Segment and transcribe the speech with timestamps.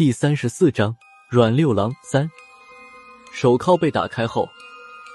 [0.00, 0.96] 第三十四章
[1.28, 2.30] 阮六郎三。
[3.32, 4.48] 手铐被打开后，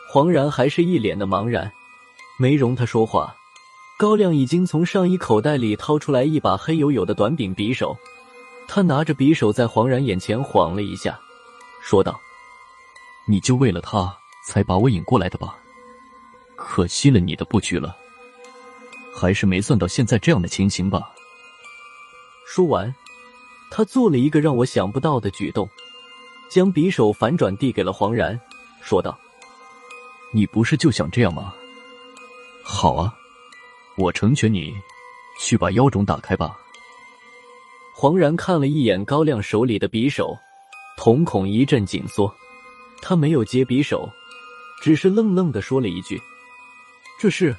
[0.07, 1.73] 黄然还是一脸的茫然，
[2.37, 3.35] 没容他说话。
[3.97, 7.97] 高亮已经从上衣口袋里掏出来一把黑黝黝的短柄匕首，
[8.67, 11.19] 他拿着匕首在黄然眼前晃了一下，
[11.81, 12.21] 说道
[13.25, 14.15] ：“你就为了他
[14.45, 15.57] 才把我引过来的吧？
[16.55, 17.97] 可惜了你的布局了，
[19.15, 21.11] 还是没算到现在这样的情形吧。”
[22.45, 22.93] 说完，
[23.77, 25.69] 他做了一个让我想不到的举动，
[26.49, 28.39] 将匕首反转递给了黄然，
[28.81, 29.19] 说道
[30.31, 31.53] ：“你不是就想这样吗？
[32.63, 33.13] 好啊，
[33.97, 34.73] 我成全你，
[35.41, 36.57] 去把妖种打开吧。”
[37.93, 40.33] 黄然看了一眼高亮手里的匕首，
[40.95, 42.33] 瞳孔一阵紧缩，
[43.01, 44.09] 他没有接匕首，
[44.81, 46.17] 只是愣愣的说了一句
[47.19, 47.53] ：“这是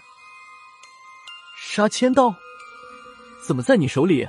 [1.58, 2.34] 杀千刀，
[3.46, 4.26] 怎么在你手里？”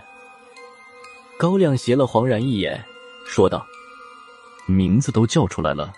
[1.38, 2.84] 高亮斜了黄然一眼，
[3.23, 3.64] 说道
[4.66, 5.94] ：“名字都叫出来了，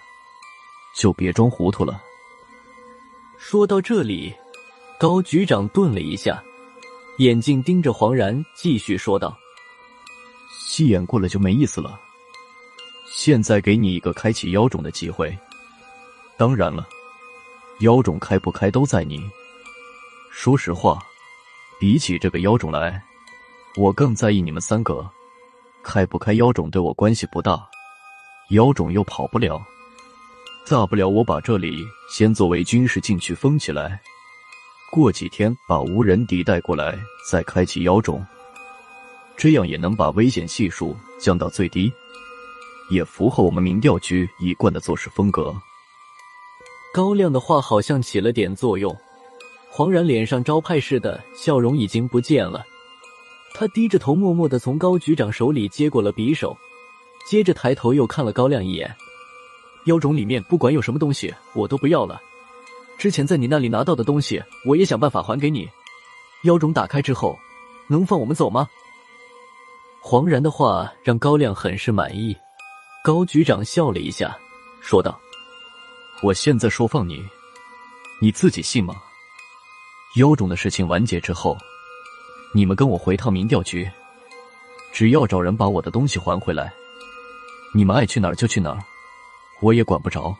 [0.93, 2.03] 就别装糊涂了。”
[3.39, 4.33] 说到这里，
[4.99, 6.43] 高局长顿了一下，
[7.19, 9.37] 眼睛盯着黄然，继续说道
[10.51, 11.97] ：“戏演过了就没意思了。
[13.07, 15.35] 现在给你一个开启妖种的机会。
[16.35, 16.85] 当然了，
[17.79, 19.21] 妖种开不开都在你。
[20.31, 20.99] 说实话，
[21.79, 23.01] 比起这个妖种来，
[23.77, 25.09] 我更在意你们三个。”
[25.83, 27.59] 开不开妖种对我关系不大，
[28.51, 29.61] 妖种又跑不了，
[30.67, 33.99] 大不了我把这里先作为军事禁区封起来，
[34.91, 36.97] 过几天把无人敌带过来，
[37.29, 38.25] 再开启妖种，
[39.37, 41.91] 这样也能把危险系数降到最低，
[42.91, 45.55] 也符合我们民调局一贯的做事风格。
[46.93, 48.95] 高亮的话好像起了点作用，
[49.69, 52.65] 黄然脸上招牌似的笑容已经不见了。
[53.53, 56.57] 他低着头，默默的从高局长手里接过了匕首，
[57.27, 58.95] 接着抬头又看了高亮一眼。
[59.85, 62.21] 妖种里面不管有什么东西，我都不要了。
[62.97, 65.69] 之前在你那里拿到的东西，我也想办法还给你。
[66.43, 67.37] 妖种打开之后，
[67.87, 68.67] 能放我们走吗？
[70.01, 72.35] 黄然的话让高亮很是满意。
[73.03, 74.37] 高局长笑了一下，
[74.81, 75.19] 说道
[76.23, 77.23] ：“我现在说放你，
[78.21, 78.95] 你自己信吗？
[80.17, 81.57] 妖种的事情完结之后。”
[82.51, 83.89] 你们跟我回趟民调局，
[84.91, 86.73] 只要找人把我的东西还回来，
[87.75, 88.79] 你们爱去哪儿就去哪儿，
[89.61, 90.35] 我也管不着。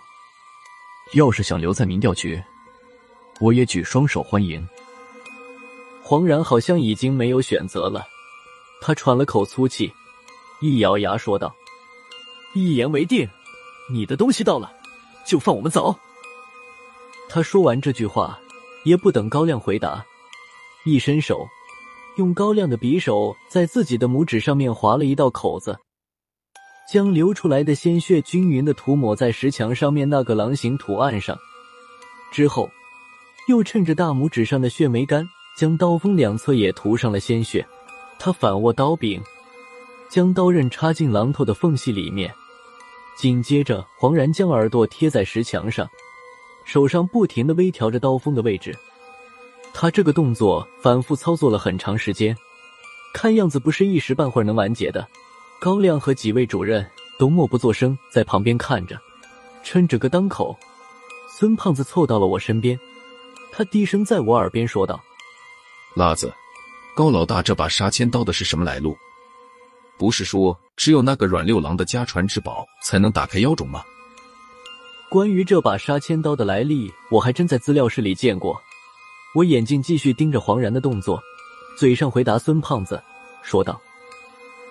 [1.13, 2.41] 要是想留在民调局，
[3.39, 4.67] 我也举双手欢迎。
[6.01, 8.07] 黄然好像已经没有选择了，
[8.81, 9.93] 他喘了口粗气，
[10.61, 11.55] 一咬牙说道
[12.55, 13.29] ：“一言为定，
[13.91, 14.73] 你的东西到了，
[15.27, 15.95] 就放我们走。”
[17.29, 18.39] 他说完这句话，
[18.83, 20.03] 也不等高亮回答，
[20.85, 21.47] 一伸手。
[22.19, 25.77] 用高亮的匕首在自己的拇指上面划了一道口子，
[26.91, 31.37] 将流出来的鲜血均匀的涂抹在石墙上面那个狼形图案上。
[32.33, 32.69] 之后，
[33.47, 35.25] 又趁着大拇指上的血没干，
[35.57, 37.65] 将刀锋两侧也涂上了鲜血。
[38.19, 39.21] 他反握刀柄，
[40.09, 42.29] 将刀刃插进榔头的缝隙里面，
[43.17, 45.87] 紧接着黄然将耳朵贴在石墙上，
[46.65, 48.77] 手上不停的微调着刀锋的位置。
[49.73, 52.35] 他这个动作反复操作了很长时间，
[53.13, 55.07] 看样子不是一时半会儿能完结的。
[55.59, 56.85] 高亮和几位主任
[57.17, 58.99] 都默不作声，在旁边看着。
[59.63, 60.57] 趁着个当口，
[61.37, 62.79] 孙胖子凑到了我身边，
[63.51, 64.99] 他低声在我耳边说道
[65.95, 66.33] ：“辣子，
[66.95, 68.97] 高老大这把杀千刀的是什么来路？
[69.97, 73.83] 不是说只有那个阮六郎的家传之宝才能打开妖种吗？”
[75.09, 78.61] 关于这把杀千刀的来历，我还真在资料室里见过。
[79.35, 81.21] 我眼睛继续盯着黄然的动作，
[81.77, 83.01] 嘴上回答孙胖子，
[83.43, 83.79] 说道：“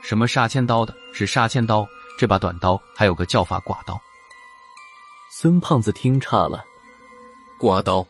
[0.02, 1.86] 什么杀千刀的，是杀千刀。
[2.18, 4.00] 这把短刀还有个叫法，刮刀。”
[5.30, 6.64] 孙胖子听岔了，
[7.58, 8.04] 刮刀？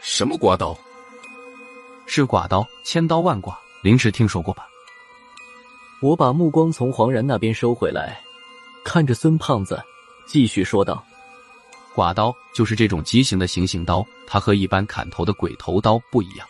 [0.00, 0.76] 什么刮刀？
[2.06, 4.66] 是刮刀，千刀万剐，临时听说过吧？
[6.02, 8.20] 我把目光从黄然那边收回来，
[8.84, 9.80] 看着孙胖子，
[10.26, 11.02] 继续说道。
[11.94, 16.46] 剐刀就是这种畸形的行刑刀，它和一般砍头的鬼头刀不一样。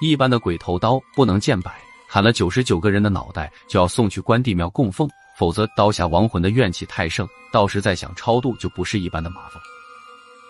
[0.00, 5.08] 一般的鬼头刀不能见百，砍了九十九个人的脑袋就要送去关帝庙供奉，
[5.38, 9.62] 否则刀下亡魂的怨气太盛，到时再想超度就不是一般的麻烦。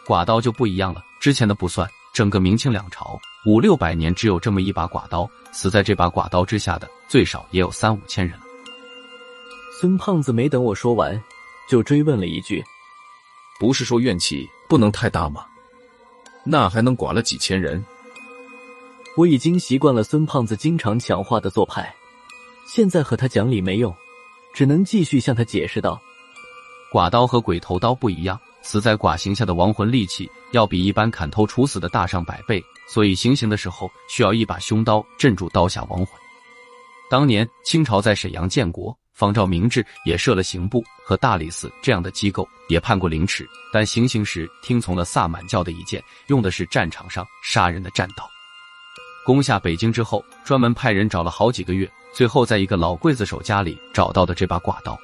[0.07, 8.39] 剐刀就不一样了，之前的不算，整个明清两朝五六百年只有这么一把剐刀，死在这把剐刀之下的最少也有三五千人。
[9.81, 11.23] 孙胖子没等我说完，
[11.69, 12.65] 就追问了一句。
[13.61, 15.45] 不是说怨气不能太大吗？
[16.45, 17.85] 那还能剐了几千人？
[19.19, 21.95] 我已经习惯了孙胖子经常抢话的做派，
[22.67, 23.95] 现在和他讲理没用，
[24.55, 26.01] 只能继续向他解释道
[26.91, 36.09] ：“寡刀和鬼头刀不一样，死在寡形下的亡魂力气要比一般砍头处死的大上百倍，所以行刑的时候需要一把凶刀镇住刀下亡魂。
[37.11, 48.27] 当年清朝在沈阳建国，仿照明制也设了刑部和大理寺这样的机构，也判过凌迟，但行刑时听从了萨满教的意见，用的是战场上杀人的战刀。
[49.27, 54.99] 攻下北京之后，专门派人找了好几个月。”最后，在一个老刽子手家里找到的这把剐刀，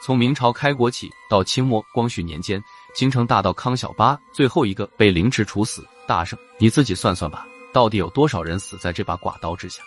[0.00, 2.62] 从明朝开国起到清末光绪年间，
[2.94, 5.84] 京城大盗康小八最后一个被凌迟处死。
[6.06, 9.82] 大圣，你自己算算吧，到底有多少人死在这把剐刀之下？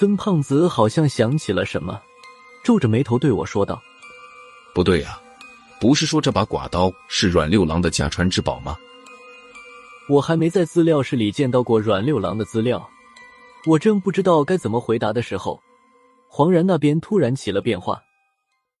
[0.00, 2.00] 孙胖子好像想起了什么，
[2.64, 3.82] 皱着眉头对我说道
[4.74, 5.20] ：“不对呀，
[5.78, 8.74] 不是说这把寡刀是阮六郎的家传之宝吗？”
[10.08, 12.88] 我还没在资料室里见到过阮六郎的资料。
[13.66, 15.60] 我正不知道该怎么回答的时候，
[16.28, 18.00] 黄然那边突然起了变化。